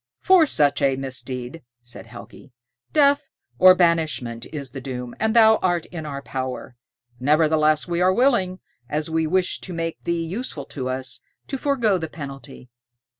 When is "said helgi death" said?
1.79-3.29